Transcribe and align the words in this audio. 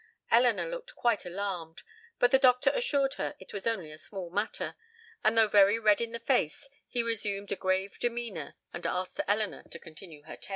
Elinor 0.31 0.65
looked 0.67 0.95
quite 0.95 1.27
alarmed, 1.27 1.83
but 2.17 2.31
the 2.31 2.39
doctor 2.39 2.71
assured 2.73 3.13
her 3.21 3.35
it 3.39 3.53
was 3.53 3.67
only 3.67 3.91
a 3.91 3.99
small 3.99 4.31
matter, 4.31 4.73
and 5.23 5.37
though 5.37 5.47
very 5.47 5.77
red 5.77 6.01
in 6.01 6.11
the 6.11 6.17
face, 6.19 6.67
he 6.87 7.03
resumed 7.03 7.51
a 7.51 7.55
grave 7.55 7.99
demeanor 7.99 8.55
and 8.73 8.87
asked 8.87 9.21
Elinor 9.27 9.61
to 9.69 9.77
continue 9.77 10.23
her 10.23 10.35
tale. 10.37 10.49